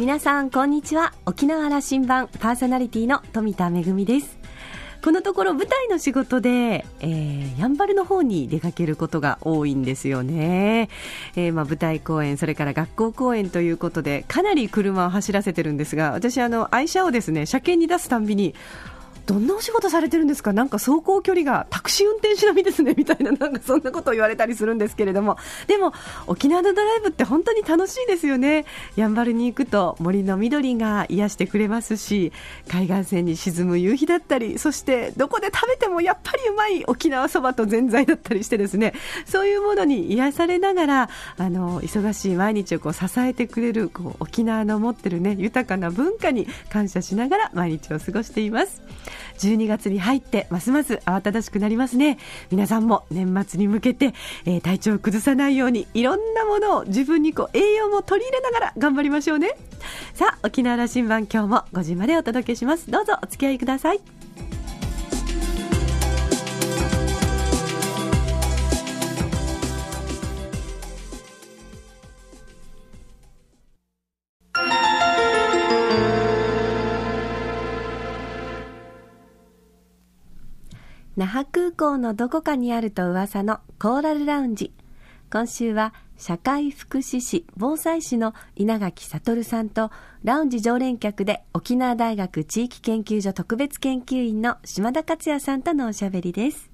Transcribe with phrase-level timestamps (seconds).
[0.00, 1.12] 皆さんこんにちは。
[1.26, 4.38] 沖縄羅針盤パーソナリティの富田恵です。
[5.04, 10.88] このところ舞台の仕事で、えー、やんばるの方に出かけることが多いんですよね、
[11.36, 18.54] えー、まあ、舞台公演それから学校公演ということでかなり車を走らせてるんですが私あの愛車をですね車検に出すたんびに
[19.30, 25.36] どんなお仕事されてるんですか、なんか走行距離がタクシー運転手並みですねみたいな、なんかそんなことを言われたりするんですけれども、
[25.68, 25.92] でも
[26.26, 28.64] 沖縄のドライブって本当に楽しいですよね、
[28.96, 32.32] やんばるに行くと森の緑が癒してくれますし、
[32.66, 38.94] 海岸線に沈む夕日だったり、そしてどこで食べてもやっぱりうまい沖縄そばとぜんざいだったりして、ですね。
[39.26, 48.82] そういうものに癒されながら、あの忙しい毎日をこう支えてくれるこう沖縄の持ってるね豊かな文化に感謝しながら毎日を過ごしています。
[49.40, 52.18] 12月に入ってますます慌ただしくなりますね。
[52.50, 59.56] 皆さんも年末に向けて、えー、体調を崩さないようにいろんなものを自分にこう栄養も取り入れながら頑張りましょうね。
[60.14, 62.90] さあ沖縄羅針盤今日も5時までお届けします。
[62.90, 64.19] どうぞお付き合いください。
[81.16, 84.72] 那覇空港のどこかにあると噂のコーラルラウンジ。
[85.32, 89.90] 今週は社会福祉士防災士の稲垣悟さんと
[90.22, 96.70] ラウンジ常連客で沖縄大学地域研究所特別研究員の島田克也さんとのおしゃべりです。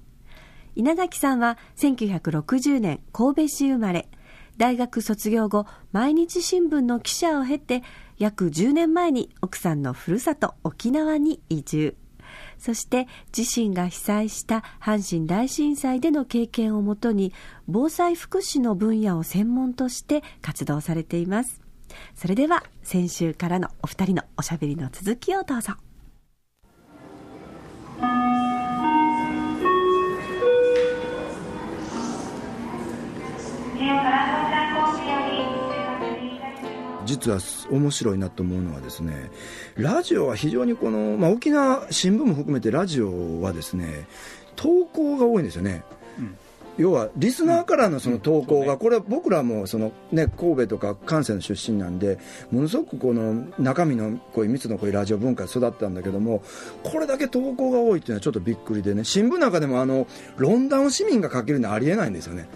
[0.75, 4.07] 稲垣さんは1960年神戸市生まれ。
[4.57, 7.83] 大学卒業後毎日新聞の記者を経て
[8.17, 11.95] 約10年前に奥さんのふるさと沖縄に移住。
[12.59, 17.33] そして自身が被災した阪神大震災での経験をもとに
[17.67, 21.61] 防災福祉の分野を専門として活動されています。
[22.15, 25.86] それでは先週からのお二人のおしゃべりの続きをどうぞ。
[37.07, 37.39] 実は
[37.71, 39.31] 面白いなと思うのはですね
[39.75, 44.07] ラジオは非常にこの、まあ、沖縄新聞も含めてラジオはですね
[44.55, 45.83] 投稿が多いんですよね。
[46.77, 52.19] 要はリスナーからのその投稿が、これは僕らもその、ね、神戸とか関西の出身なんで、
[52.51, 56.43] ものすごくこの中身のこういう密のこういうラジオ文化で育ったんだけども、
[56.83, 60.07] これだけ投稿が多いっていうのはちょっとびっくりでね、新聞なんかでもあの
[60.37, 62.47] ロンダウン市民が書けるのはありえないんですよね。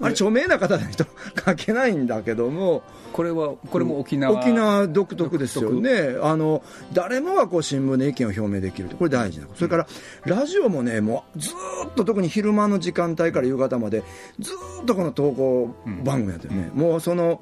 [0.00, 1.04] あれ著名な方の人
[1.44, 2.82] 書けないんだけども。
[3.12, 6.16] これはこれも沖縄、沖縄独特ですよね。
[6.22, 9.86] あの誰もがこう新聞で意見を表明できるこれ大事なこと、それから
[10.24, 11.52] ラジオもねもうずっ
[11.96, 14.04] と特に昼間の時間帯から夕方まで
[14.38, 17.40] ずっとこの投稿番組やってるね、うん、もうその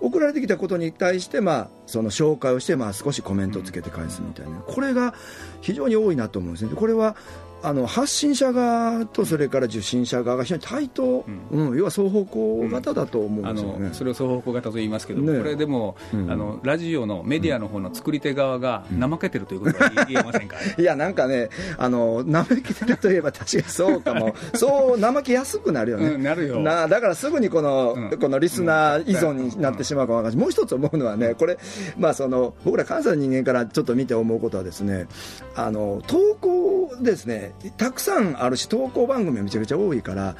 [0.00, 5.14] 送られてきたことに対して、まあ、その紹介をして、まあ、少しコメントをつけて返すみたいな、これが
[5.60, 6.74] 非常に多いなと思うんですね。
[6.74, 7.16] これは
[7.62, 26.60] あの発信者側とそれから受信者側が非常に対等、うん、要は双方向型だと思うんですよね、うん、それを双方向型と言いますけど、ね、これでも、うん、あのラジオのメディアの方の作り手側が怠けてるということは言えませんか、 いや、なんかね、あの怠けてるといえば確かにそうかも、そう怠けやすくなるよね、なるよ。
[26.60, 31.58] なだからすぐにこの,、このリスナー依存になってしまうかもわかもう一つ思うのはね、これ、
[31.98, 35.06] まあ、その僕ら関西の人間からちょっと見て思うことはですね、
[35.54, 40.36] あの投稿ですね、たくさんあるし投稿番組はめちゃくちゃ多いから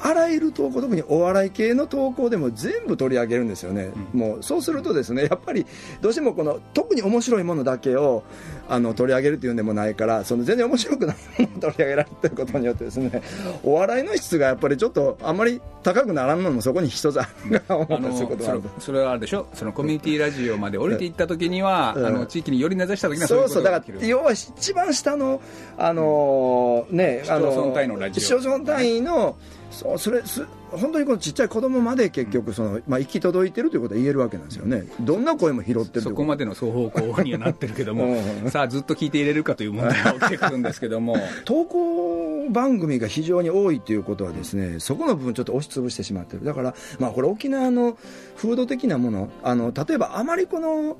[0.00, 5.66] あらゆる投稿特にお笑い系の投稿でも全部取り上げるんですよね、うん、もうそうするとですねやっぱり
[6.02, 8.22] どうしてもこの特に面白いものだけを
[8.68, 13.22] あの取り上げるっていうんでもないからその全然面白くないものを取り上げられてることによってですね
[13.62, 18.18] お笑いの質がやっぱりちょっとあんまり高くならんのもそこに一つあるが思うんです。
[18.44, 19.46] そそれはあるでしょ？
[19.52, 25.42] そのコミュニティラジオまで降りていった時には、うん、あの地域により根ざした時にはそうそうだから要は一番下の
[25.76, 28.22] あのー、ねあの市町村単位のラジオ。
[28.22, 29.36] 市町村単位の
[29.70, 38.16] そうそれす本当にこのちっちゃい子供まで結局その、まあ、行き届いてるということは言えるわけなんですよね、どんな声も拾ってるそこまでの双方向にはなってるけども、
[38.50, 41.16] さあ、ずっと聞いていれるかという問題が起きてくるんですけども。
[41.44, 47.96] 投稿番組が非常に多いということは、ですねそこの部分、ちょっと押しつぶしてしまってる、だから、まあ、これ、沖縄の
[48.36, 50.98] 風土的なもの、あの例えばあまりこの、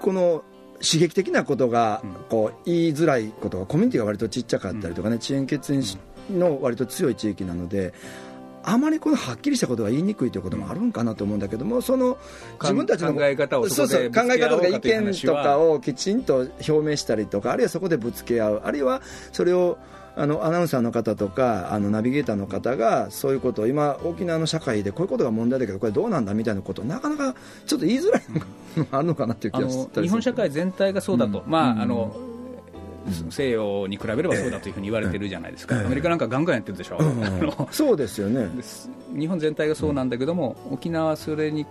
[0.00, 0.42] この
[0.82, 5.82] 刺激的なことがこう言いづらいことがコミュニティが割とちっちゃかったりとかね、遅延血縁
[6.30, 7.94] の割と強い地域なので
[8.66, 12.18] あまりこのはっきりしたことが言いにくいということもあるんかなと思うんだけども、その
[12.60, 19.02] 自分たちの考え方をそうそう考え方とか意見とかをきちんと表明したりとか、あるいはそこでぶつけ合う、あるいは
[19.32, 19.78] それを
[20.16, 27.34] あのアナウンサーの方とかあのナビゲーターの方がそういうことを今沖縄の社会でこういうことが問題だけどこれどうなんだみたいなことをなかなか
[27.66, 28.40] ちょっと言いづらいの
[28.86, 32.16] があるのかなっていう気がした日本社会全体がそうだと、うん、まあ、あの
[33.30, 38.48] 西洋に比べればそうだというふうに言われてるじゃないですか、アメリカなんかガンガンやってるでしょ、うそうですよね。
[39.18, 41.66] 日本全体がそうなんだけども、沖縄はそれに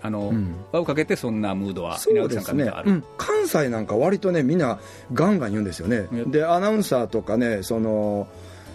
[0.00, 4.78] あの、うん、輪をかけてそんなムードは稲垣さんから見てある、ねうん、関西なんか割とねみんな
[5.12, 6.08] ガンガン言うんですよね。
[6.28, 8.26] でアナウンサーとかねその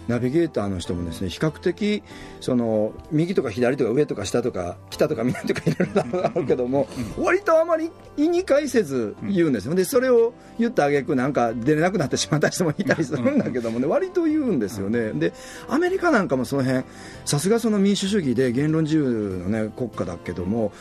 [0.08, 2.02] ナビゲーターの人もですね比較的
[2.40, 6.88] その右とか左とか上とか下とか北とか南とかいろいろあるけども、
[7.18, 15.32] 割とあまり意に介せず言うんですよ、でそれを言ったあげくなんか出れなくなってしまった人もいたりするんだけどもね割と言うんですよね、で
[15.68, 16.84] アメリカなんかもその辺
[17.24, 20.72] さすがその民主主義で言論自由の、ね、国家だけども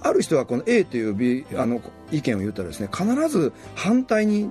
[0.00, 1.80] ある人はこの A という B あの
[2.10, 4.48] 意見を言ったらですね必ず反対に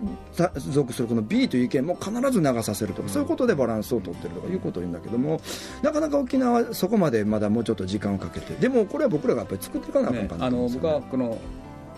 [0.55, 5.41] 属するこの B という意見も必ず流させるとか、そういうことでバランスを取ってるとかいうことを言うんだけども
[5.81, 11.38] なかなか沖縄はそこまでまだもうちょっと時間をかけてでもこれは僕らがやっぱり作っていかなあかんかな、ね、あの僕はこの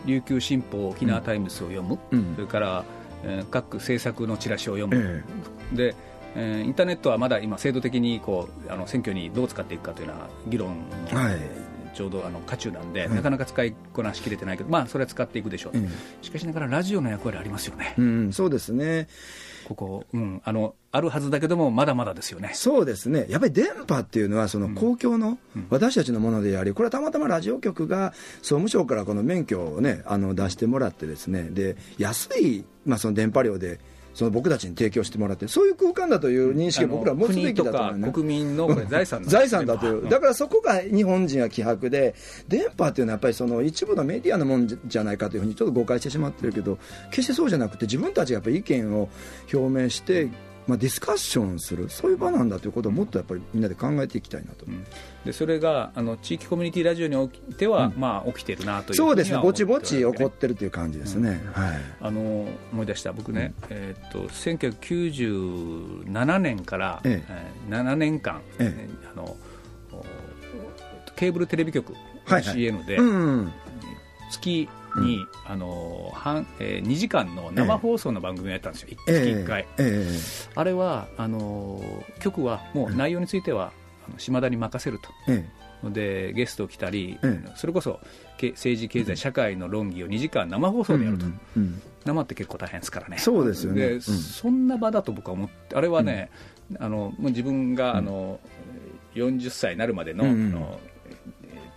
[0.06, 2.84] 琉球新報沖縄タイムズを読む、うん、それから、
[3.24, 5.24] えー、各政策のチラシを読む、
[5.72, 5.96] えー、で
[6.36, 10.70] えー、インターネットはまだ今、制度的にこうあの選挙にどう使っていくかというような議論
[11.12, 11.40] はい
[12.00, 15.90] ちょうどあの渦中なんで、なかなか使いこなしきれてないけど、まあ、それは使っていくでしょう、うん、
[16.22, 17.94] しかしながらラジオの役割ありますよね。
[17.98, 19.10] うん、そうですね。
[19.68, 22.52] ここ、うん、あのあるはずだけども、まだまだですよね。
[22.54, 25.38] そうですね、やっぱり電波っていうのは、その公共の
[25.70, 31.50] 私たちのものであり、これはたまたまラジオ局が総務省からこの免許を、ね、あの出してもらって、ですね。
[31.52, 33.82] で安い、まあ、その電波量で
[34.20, 40.10] その僕たちに提供してもらってそういう空間だという認識を僕らは持つべきだと思う、ね、国民の財産、ね、財産だという。
[40.10, 42.14] だからそこが日本人は希薄で
[42.50, 46.78] 電波っていうのはやっぱりその一部のメディアのもんじゃないかというふうにちょっと誤解してしまってるけど
[47.12, 49.08] 決してそうじゃなくて自分たちがやっぱり意見を
[49.54, 50.28] 表明して
[50.70, 54.86] まあ、ディスカッションするそういう場なんだということをもっとやっぱりみんなで考えていきたいなと、うん、
[55.26, 59.40] でそれがあの地域コミュニティラジオにおいては、うん、まあ、起きてるなというそうですね。
[59.40, 67.52] ぼちぼち起こってるという感じですね、うん、はい、あの思い出した僕ね、えー、っと1997年から、ええ。
[67.68, 69.36] ー、7年間、ええ、あの
[71.16, 71.94] ケーブルテレビ局、
[72.26, 73.00] はいはい、CN で、
[74.30, 79.68] 月に、あの半えー、2時間の生放送の番組をやったんですよ、月1回、
[80.56, 81.82] あれはあの
[82.20, 83.72] 局はもう内容については、
[84.08, 85.10] あの島田に任せると。
[85.92, 87.18] でゲスト来たり、
[87.56, 88.02] それこそ
[88.34, 91.26] 政治、経済、社会の論議を2時間生放送でやると、
[92.06, 96.30] 生って結構大変ですからね、そうですよね、そんな場だと僕は思って、あれはね、
[96.80, 98.40] あのもう自分が、あの
[99.16, 100.80] 40歳になるまでの,、あの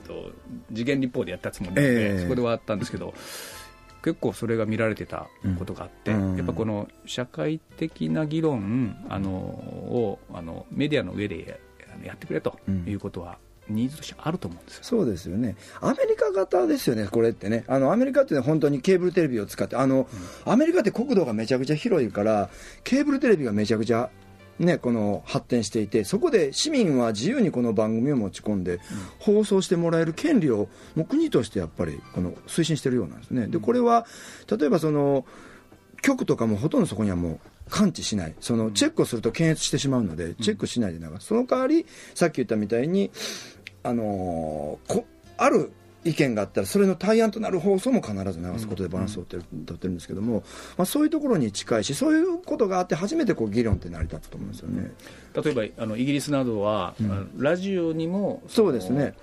[0.02, 0.30] と
[0.68, 3.14] 次元立法でやったつもりで、えー、そこではあったんですけど
[4.02, 5.28] 結構それが見られてた
[5.58, 11.60] ことがあって、うん、やっぱこの社会的な議論あのをあのメディアの上で
[12.04, 13.38] やってくれということは、
[13.68, 20.08] ニーズとしてあると思うんですそうですよね、アメリカ型ですよね、これってね、あのアメリカって、ね、本当にケーブルテレビを使って、あの、
[20.46, 22.50] うん、アメリカって国土がめちゃくちゃ広いから、
[22.84, 24.10] ケーブルテレビがめちゃくちゃ
[24.58, 28.80] ね、この発展していてそこで市民は自由にこの番組を持ち込んで、
[29.18, 33.46] 放送してもらえる権利をもう国としてやっぱりこの推進しているようなんですね。
[33.46, 34.06] でこれは
[34.48, 35.24] 例えばその
[36.02, 37.40] 局とかもほとんどそこにはもう
[37.70, 43.10] 感知しない、そのチェックをすると検閲してしまうので、チェックしないで流す、その代わり、さっき言ったみたいに、
[43.82, 45.04] あのー、
[45.38, 45.72] ある
[46.04, 50.42] 意見があったらそれの対案となる放送も必ず流すことでバランスを取ってるんですけども、
[50.76, 54.92] まあ、そういうところに近いしそういうことがあって初めてこう議論って成り立つと思うんですよね。
[55.34, 59.14] 例えばあのイギリスなどは、うん、ラジオにもそうですね。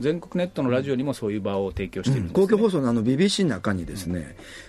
[0.00, 2.42] 全国ネットのラジオにもそういう場を提供してるんです、ね。
[2.42, 4.26] うん、公共放送のあの BBC の中にですね、うん、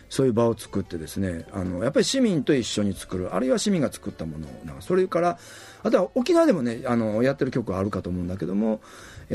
[0.09, 4.47] そういう場を作ってですねあのやっぱり市民と一緒に作るあるいは市民が作ったもの
[4.81, 5.39] それから
[5.81, 8.81] あとは沖縄でもねあのやってる曲はあるかと思うんだけども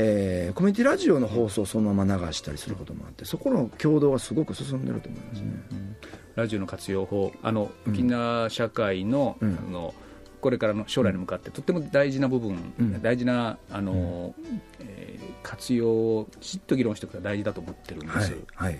[0.01, 5.95] えー、コミュニティラジオの放送をそのまま流したりすることもあってそこの共同はすごく進んでると思いますね、うんうん、
[6.35, 9.93] ラジオの活用法あの沖縄社会の,、あの
[10.39, 14.33] これからの将来に向かってとっても大事な部分、大事なあの、
[14.79, 18.79] えー、活用をきちっと議論していくことが大事だと思ってるんです、はい、は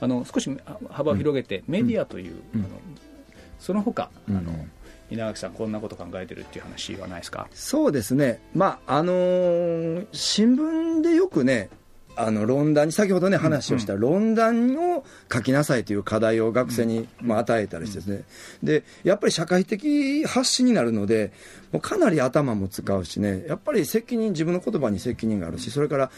[0.00, 0.50] あの少し
[0.88, 2.64] 幅を広げて、メディアという、あの
[3.58, 4.66] その他あの、
[5.10, 7.48] 稲垣さん、こんなこと考えてるっていう話はないですか？
[7.52, 11.70] そうですね、まああのー、新聞でよくね、
[12.18, 18.24] あの論壇に先ほどね話をした論壇を書きなさいという課題を学生に、まあ、与えたりしてですね、
[18.62, 21.32] でやっぱり社会的発信になるので
[21.72, 26.10] もうかなり頭も使うしねやっぱり責任自分の言葉に責任があるしそれから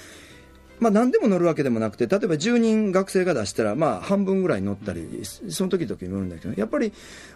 [0.80, 6.92] まあ、何でも乗るわけでもなくて例えば10人学生が出したら、まあ、半分ぐらい乗ったりその時々に乗るんだけどやっぱり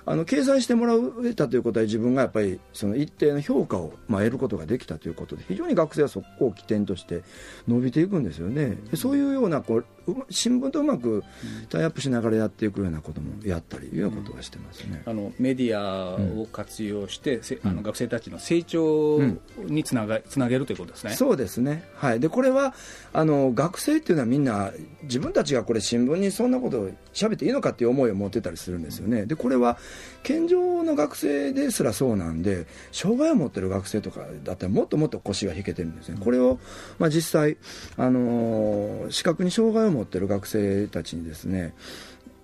[0.07, 0.95] あの掲載してもら
[1.25, 7.23] えたということは自分がやっぱりその一定の評価を、まあ、得ることができたということで非常に学生はそこを起点として
[7.69, 8.79] 伸びていくんですよね。
[8.95, 9.85] そういうようなこう
[10.31, 11.23] 新聞とうまく
[11.69, 19.21] タイアップしながらやっていくようなこともやったりいうようなことはしてますね、うん、あのメディアを活用して、うん、あの学生たちの成長
[19.67, 21.13] につなが、つなげるということですね。
[21.13, 22.75] そうですね、はい、でこれは
[23.13, 24.73] あの学生っていうのはみんな
[25.03, 29.27] 自分たちがこれ新聞にそんなことを喋っていいのかっていう思いを持ってたりするんですよね。
[29.27, 29.79] でこれは
[30.23, 36.19] 健常の学生ですらそうなんで障害を持ってる学生とかだったらもっともっと腰が引けてるんですね。
[36.21, 36.59] これを、
[36.99, 37.57] まあ、実際
[37.97, 41.75] あの視覚に障害を持ってる学生たちにですね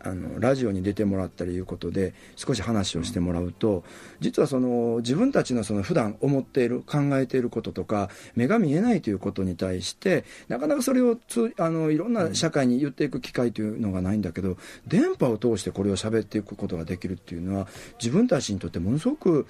[0.01, 3.85] あのラジオに出てもらったりいうことで少し話をしてもらうと
[4.21, 17.67] 実はその自分たちのその普段思っている考えていることとか目が見えないということに対してなかなかそれをつあのいろんな社会に言っていく機会というのがないんだけど電波を通してこれを喋っていくことができるっていうのは
[17.99, 19.47] 自分たちにとってものすごく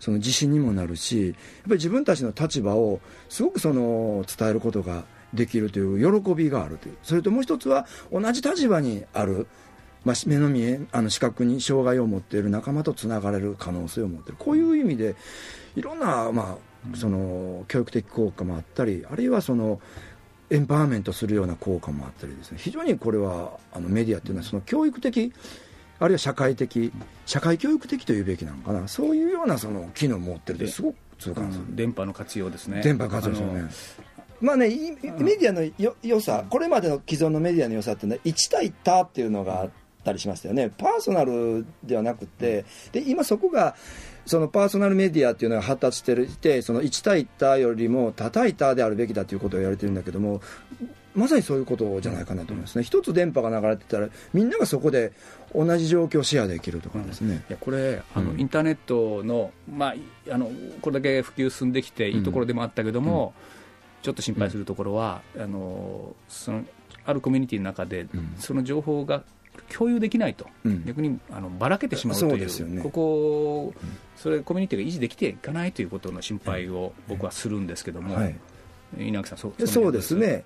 [0.00, 1.38] その自信にもなるしやっぱ
[1.70, 5.04] り自分たちの立場をすごくその伝えることが
[5.34, 6.96] できるという喜びがあるという。
[7.02, 9.46] それともう一つは同じ立場にある、
[10.04, 14.36] まあ、目の見えあの視覚に障害を持っている仲間とつながれる可能性を持っている。
[14.38, 15.14] こういう意味で
[15.76, 16.58] いろんな、ま
[16.92, 19.80] あ、その教育的効果もあったりあるいはその
[20.50, 22.58] エンパワーメントするような効果もあったりですね。
[22.60, 25.32] 非常にこれはあのメディアっていうのはその教育的
[25.98, 26.92] あるいは社会的
[27.26, 28.88] 社会教育的というべきなのかな。
[28.88, 32.82] そういうようなその機能を持ってるってすごく痛感する、電波の活用ですね。
[32.82, 34.02] 電波活用ですよね。
[34.40, 34.68] まあね、
[35.18, 39.70] メディアのよ良さ、これまでの既存のメディアの良さっていうのは、1対多っていうのがあっ
[40.04, 43.74] たりしましたよね、パーソナルではなくて、で今そこが、
[44.26, 50.40] そのパーソナルメディアっていうのが発達していて、その1対多よりも多対多であるべきだということを言われてるんだけども、
[51.14, 55.12] まさにそういうことじゃないかなと思いますね、一つ電波が流れてたら、みんながそこで
[55.54, 59.94] 同じ状況をシェアできるとかですね、いやこれあの、インターネットの,、まあ、
[60.32, 63.62] あの、これだけ普及進んできて、いいところでもあったけども、うん。
[64.02, 66.64] ちょっと心配するところは、あのその
[67.04, 68.06] あるコミュニティの中で、
[68.38, 69.22] その情報が
[69.72, 73.74] 共有できないと、うん、逆にあのばらけてしまうという、ね、ここ、
[74.16, 78.36] それ、コミュニティが維持できていかないということの心配を僕はするんですけども、はい、
[78.98, 80.44] 稲垣さん、そうそうですね。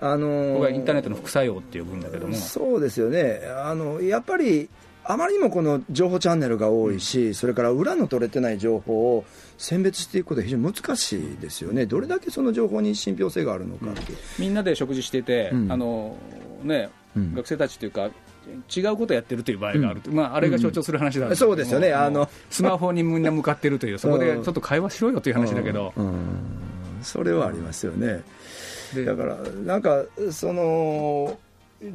[0.00, 2.34] あのー、僕はインターネットの副作用って呼ぶんだけども。
[2.34, 3.40] そうですよね。
[3.64, 4.68] あのやっぱり
[5.04, 9.24] あまりにもこの情報チャンネルが多いし、うん、それから裏の取れてない情報を
[9.58, 13.94] 選別していくことは非常に難しいですよね、どれだけその情報に信憑性があるのか、うん、
[14.38, 16.16] みんなで食事してて、うん、あの
[16.62, 16.88] ね、
[17.34, 18.10] 学生たちというか、
[18.74, 21.92] 違うことをやってるという場合がある、うん、まあ、あれが象徴する話だ、うん、そうですよね。
[21.92, 25.92] あのスマホにみんな向かってるという、 そこでちょっと会話しろよという話だけど、
[27.02, 28.22] それはありますよね。
[29.04, 31.38] だからなんかその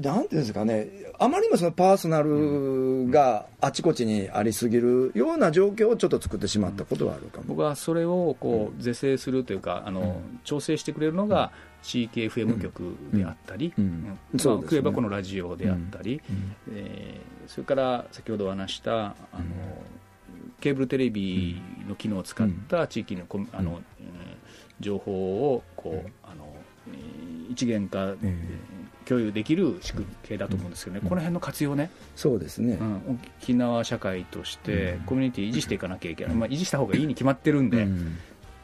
[0.01, 13.73] なんていうんですかね、あまりにもそのパーソナルがあちこちにありすぎるような状況をちょっと作ってしまったことはあるかも、僕はそれをこう是正するというか、あの調整してくれるのが、地域 FM 局であったり、
[14.37, 16.21] そう食えばこのラジオであったり、
[16.71, 19.13] えー、それから先ほど話したあの、
[20.59, 23.81] ケーブルテレビの機能を使った地域のあの、
[24.79, 26.53] 情報をこうあの
[27.49, 28.15] 一元化、
[29.09, 32.77] 共有できる仕組み系だと思うんですけどね、この辺の活用ね、そうですね、
[33.41, 37.87] 沖縄社会としてコミュニティ維持していかなきゃいけない、まあ、維持した方がいいに決まってるんで、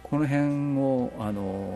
[0.04, 1.75] この辺をあの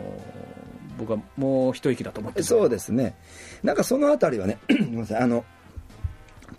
[0.98, 3.16] 僕はもう一息だと思ってそうですね、
[3.64, 5.20] なんかそのあたりはね、 ごめんなさい。
[5.22, 5.44] あの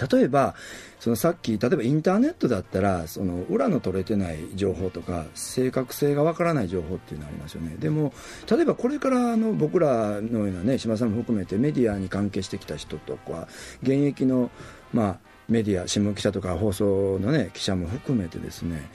[0.09, 0.55] 例えば
[0.99, 7.75] そのさっき例えばインターネットだったらその裏の取れてない情報とか正確性がわからない情報っていうのありますよね。
[7.79, 8.13] でも
[8.49, 13.47] 例えばこれからの僕らのようなね島さんも含めてメディアに関係してきた人とか
[13.81, 14.51] 現役の
[14.93, 15.17] まあ
[15.49, 18.89] メディア新聞記者とか放送のね記者も含めてですね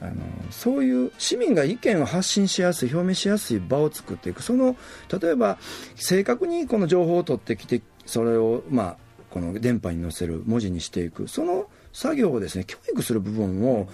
[0.00, 0.14] あの
[0.50, 4.42] そういう市民が意見を発信しやすい表明しやすい場を作っていく。
[4.42, 4.76] その
[5.20, 5.58] 例えば
[5.94, 8.96] 正確にこの情報を取ってきてそれをまあ
[9.32, 11.28] この電波に載せる文字にしていく。
[11.28, 13.88] その作業をですね教育する部分を、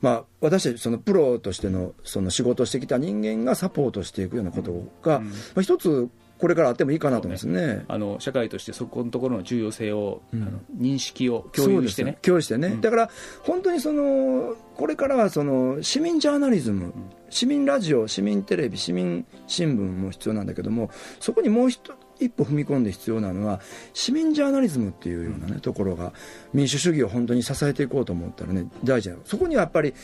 [0.00, 12.18] まあ、私たちそのプロとしてのその仕事をしてきた人間がサポートしていくようなことが、うん、まあ、一つこれからあってもいいかなと思いますね、ね、あの社会としてそこのところの重要性を、うん、あの認識を共有してね。
[12.22, 13.10] 共有してね、うん、だから
[13.42, 16.94] 本当にそのこれからはその市民ジャーナリズム、
[17.28, 23.60] 市民ラジオ市民テレビ市民新聞も必要なんだけどもそこにもう一一歩踏み込んで必要なのは
[23.92, 26.12] 市民ジャーナリズムっていうような、ね、ところが
[26.52, 29.94] 民主主義を本当に支えていこうと思ったらね大事なそこにはやっぱり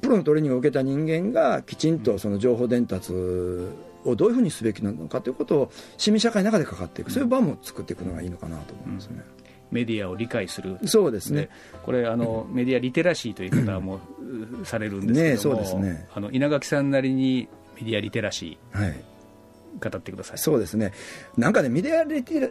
[0.00, 9.22] プロのトレーニングを受けた人間がきちんとその情報伝達をどういうふうにすべきなのかということを市民社会の中でかかっていく、そういう場も作っていくのがいいのかなと思いますね。
[9.70, 11.48] メディアを理解する、そうですね。
[11.84, 14.00] これあの、メディアリテラシーという言い方も
[14.64, 19.04] されるんですけども、ねそうですね、あの稲垣さんなりにメディアリテラシー、はい、
[19.80, 20.38] 語ってください。
[20.38, 20.92] そうですね、
[21.36, 22.04] なんかね、メディア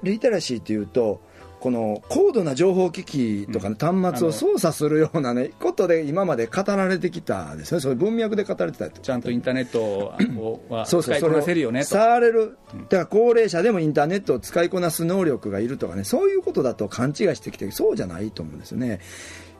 [0.03, 1.21] リテラシーというと、
[1.63, 11.91] この高度な情報機器とか、ね、端末を操作するような、ね、ことで今まで語られてきたですね、そういう文脈で語られてたちゃんとインターネットを は使いこなせるよねと。
[11.91, 12.57] 触れる、
[12.89, 18.99] だから高齢者でもインターネットを使いこなす能力がいるとかね、そういうことだと勘違いしてきて、そうじゃないと思うんですよね。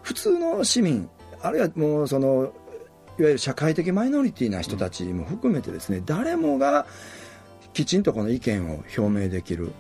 [0.02, 1.08] 普通の市民、
[1.42, 2.54] あるいはもうその
[3.20, 6.86] いわゆる社会的マイノリティな人たちも含めてですね、誰もが
[7.74, 9.72] きちんとこの意見を表明できる。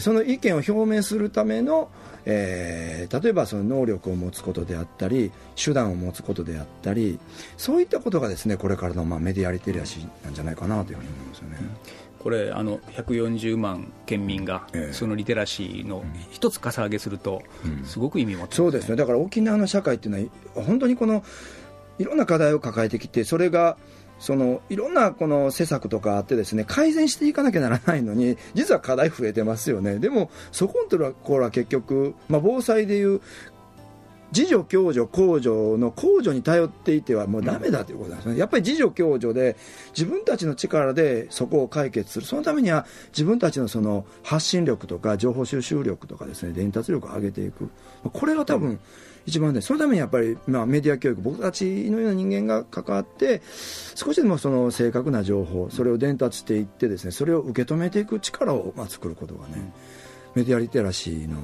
[0.00, 1.88] その意見を表明するための、
[2.24, 7.18] えー、例えばその能力を持つことであったり手段を持つことであったり
[7.56, 11.56] そういったことがですねこれからのまあメディアリテラシーなんじゃないかなというふうに思いますよね。
[12.18, 17.40] これあの140万県民がそのリテラシーの一つかさ上げすると、
[17.84, 21.22] すごく意味を持って、ね、そうですねだから沖縄の社会っていうのは本当にこの
[22.00, 23.76] いろんな課題を抱えてきてそれが
[24.18, 29.98] そのいろんなこの施策とかあってですね改善していかなきゃならないのに実は課題増えてますよね。
[29.98, 33.20] でもそこのところは結局、まあ、防災でいう
[34.32, 39.56] 自助、共助、公助の公助に頼っていてはもうだめだということなんですね、やっぱり自助、共助で
[39.96, 47.70] 自分たちの力でそこを解決する、そのためには自分たちのその発信力とか情報収集力とかですね伝達力を上げていく、
[48.02, 48.80] これが多分、
[49.26, 53.42] 一番ね、そのためにやっぱり、まあ、メディア教育、僕たちのような人間が関わって、
[53.94, 59.72] 少しでもその正確な情報、それを伝達していって、ですねそれを受け止めていく力を、まあ、作ることがね、
[60.34, 61.38] メディアリテラシーの、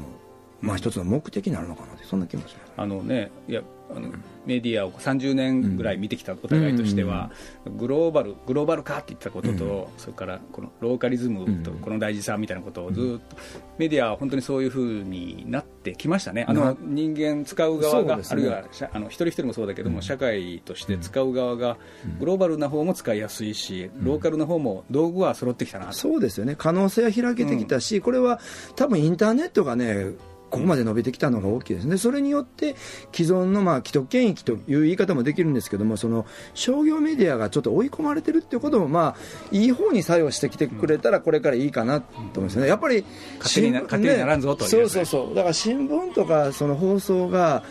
[0.60, 2.72] まあ、一つの目的になるのかなそんな気もします。
[2.76, 3.62] あのねいや
[3.94, 4.08] あの
[4.46, 7.30] メディアを30年ぐらい見てきたお互いとしては、
[7.78, 13.36] グローバルグローバル化って言ったことと、それからこのローカリズムとこの大事さみたいなことをずっと、
[13.78, 21.76] メディアは本当にそういうふうになってきましたね、あの人間使う側が、あるいはあの一人一人もそうだけども、社会として使う側が、
[22.20, 28.40] グローバルな方も使いやすいし、ローカルの方も道具は揃ってきたなそうですよね、可能性は開けてきたし、これは
[28.76, 30.12] 多分インターネットがね、
[30.52, 32.76] ここまで伸びてきたのが大きいですね、それによって
[33.10, 43.02] 既存のまあ既得権益という言い方もできるんですけども、その商業メディアがちょっと追い込まれてるっていうことも、まあ、いい方に作用してきてくれたら、これからいいかなと思うんですね、やっぱり
[43.38, 47.64] 勝手に勝手にならんぞとそうそうそう、だから新聞とかその放送が、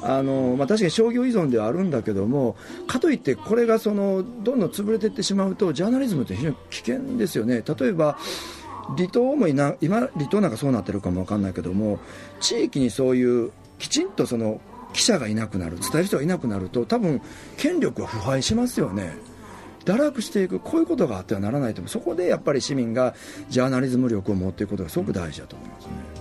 [0.00, 2.54] あのまあ、確かに商業依存ではあるんだけども
[2.86, 7.64] かといってこれがそのどんどん潰れていってしまうとジャーナリズムって非常に危険ですよね。
[7.66, 8.16] 例えば
[8.96, 11.98] 離島も今離島なんかそうなってるかも分かんないけども
[12.40, 14.60] 地域にそういうきちんとその
[14.92, 17.20] 記者がいなくなる伝える人がいなくなると多分
[17.56, 19.16] 権力は腐敗しますよね
[19.84, 23.14] 堕落していくこういうことがあってはならないと思うそこでやっぱり市民が
[23.48, 26.17] ジャーナリズム力を持っていくことがすごく大事だと思いますね。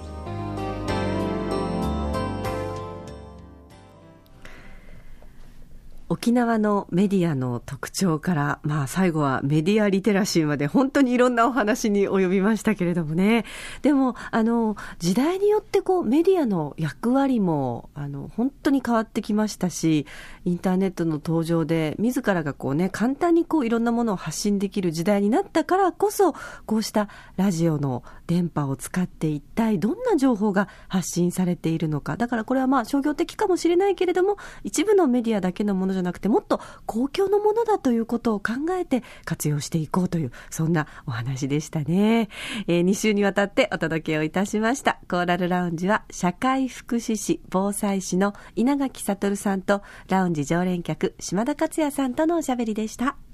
[6.10, 13.44] 沖縄のメディアの特徴から、まあ最後はメディアリテラシーまで本当にいろんなお話に及びましたけれどもね。
[13.82, 20.06] でも、あの、時代によってこうメディアの役割も、あの、本当に変わってきましたし、
[20.46, 26.34] インターネットの登場で自らがこうね、簡単にこういろんなものを発信できる時代になったからこそ、
[26.66, 32.16] こうしたラジオの電波を使って一体どんな情報が発信されているのか。
[32.16, 42.30] だからこれはまあ商業的かもしれないけれども、一部のメディアだけのものじゃなくてもっと公共のものだということを考えて活用していこうというそんなお話でしたね、
[42.68, 45.00] えー、2週にわたってお届けをいたしました。
[45.10, 53.27] コーラルラウンジは社会福祉士防災士の稲垣悟さんとラウンジ常連客島田克也さんとのおしゃべりでした。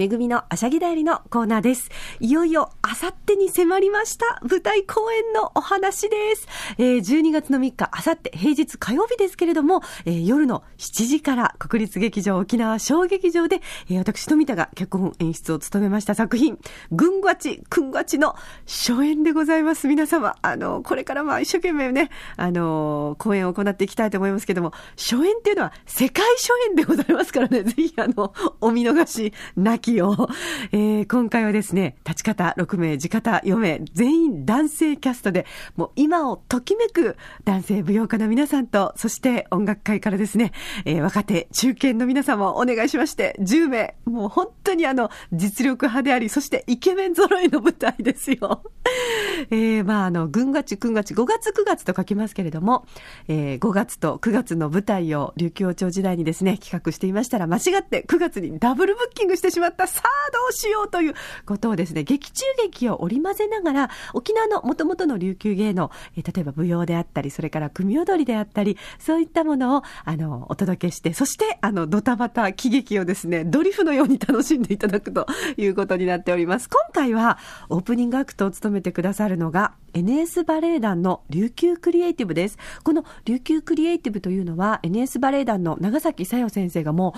[0.00, 1.90] めぐみのあしゃぎだよりのコーナーです。
[2.20, 6.48] いよいよあさってに迫りました舞台公演のお話です。
[6.78, 13.60] えー、12月の3日、あさって平日火曜日ですけれども、えー、夜の7時から国立劇場沖縄小劇場で、
[13.90, 16.58] えー、私富田が脚本演出を務めました作品、
[16.90, 18.36] ぐんがち、くんがちの
[18.66, 19.86] 初演でございます。
[19.86, 22.08] 皆様、あの、これからまあ一生懸命ね、
[22.38, 28.32] あの、公演を行っていきたいと思いますけども、初演っていうのは世界初演でございますからね、ぜひあの、
[28.62, 30.28] お見逃しなき劇を、
[30.72, 40.52] えー、今回はですね、立ち方6名、地方4名、全員男性キャストで、もう今をときめく男性舞踊家の皆さんと、そして音楽界からですね、
[40.84, 48.62] えー、若手、中堅の皆様をお願いしまして、10名、もう本当にあの、実力派であり、そしてイケメン揃いの舞台ですよ。
[49.50, 52.86] えー、まああの、軍がち、軍がち、5月9月と書きますけれども、
[53.28, 61.14] えー、5月と9月の舞台を琉球王朝時代にですね、企画していましたら、間違って9月にダブルブッキングしてしまった、さあどうしようという
[61.46, 76.68] ことをですね、劇中劇を織り交ぜながら、沖縄の元々の琉球芸能、えー、例えば舞踊であったり、それから組踊りであったり、そういったものを、あの、お届けして、そして、あの、ドタバタ喜劇をですね、ドリフのように楽しんでいただくということになっております。
[76.68, 77.38] 今回は、
[77.68, 82.58] オープニングアクトを務めてくださるのが、NS バレエ団の琉球クリエイティブです。
[82.82, 87.14] この琉球クリエイティブというのは NS バレエ団の長崎さよ先生がも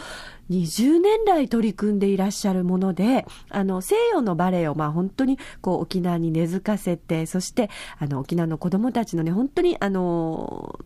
[0.51, 10.79] う20年来取り組んでいらっしゃるもので、あの西洋のバレエをまあ本当にこう沖縄に根付かせて、そしてあの沖縄の子供たちのね、本当にあの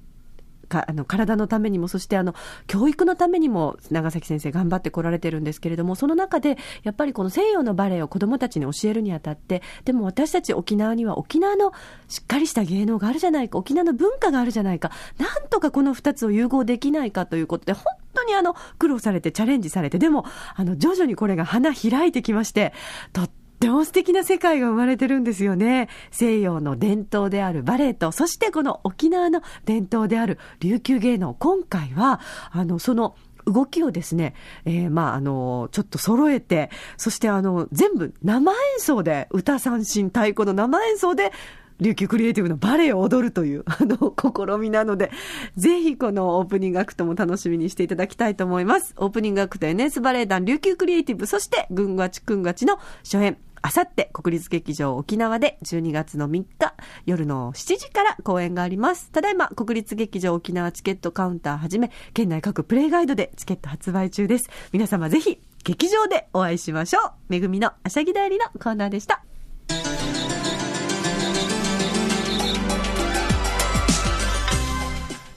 [0.66, 2.34] かあの体のためにも、そしてあの
[2.66, 11.72] 教育のためにも長崎先生頑張ってこられてるんですけれども、その中でやっぱりこの西洋のバレエを子どもたちに教えるにあたって、でも私たち沖縄には沖縄の
[12.08, 20.24] しっかりした芸能があるじゃないか、沖縄の文化があるじゃないか、なんとかこの2つを融合できないかということで、本当にあの苦労されてチャレンジされて、でも
[20.54, 22.72] あの徐々にこれが花開いてきまして、
[23.12, 25.88] とってっても素敵な世界が生まれてるんですよね。
[26.10, 31.34] 西洋の伝統であるバレエと、そしてこの沖縄の伝統である琉球芸能。
[31.34, 32.20] 今回は、
[32.52, 33.16] あの、その、
[33.46, 41.32] 動きをですね、えー、まあ、あの、ちょっと揃えて、そしてあの、全部生演奏で、歌三振太鼓の生演奏で、
[41.80, 45.10] 琉球クリエイティブのバレエを踊るという、 あの、試みなので、
[45.56, 48.94] ぜひこのオープニングアクトも楽しみにしていただきたいと思います。
[48.96, 59.10] オープニングアクト NS バレエ団琉球クリエイティブ、そして、ぐんがちくんがちの初演、あさって国立劇場沖縄で12月の3日夜の7時から公演があります。
[59.10, 64.48] ただいま国立劇場沖縄チケットカウンターはじめ県内各プレイガイドでチケット発売中です。
[64.70, 67.12] 皆様ぜひ劇場でお会いしましょう。
[67.28, 69.25] めぐみのあしゃぎだよりのコーナーでした。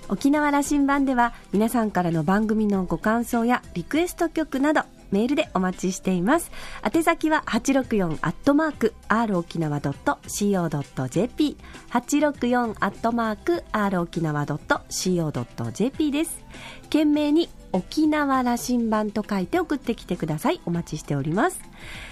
[0.09, 6.51] 沖縄羅針盤では皆さんからの番組のご感想やリクエスト曲などメールでお待ちしています。
[6.83, 11.57] 宛先は864アットマーク r 沖縄 .co.jp
[11.91, 16.43] 864アットマーク r 沖縄 .co.jp です。
[16.83, 20.61] 懸命に沖縄羅針盤と書いて送ってきてください。
[20.65, 21.61] お待ちしております。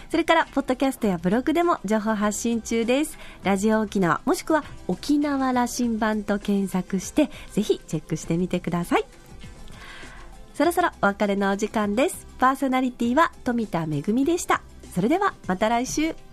[0.09, 3.17] それから、ポッドキャストやブログでも情報発信中です。
[3.43, 9.05] ラジオ沖縄、もしくは沖縄羅針盤と検索して、ぜひチェックしてみてください。
[10.53, 12.25] そろそろお別れのお時間です。
[12.39, 14.61] パーソナリティは富田恵でした。
[14.95, 16.26] それではまた来週。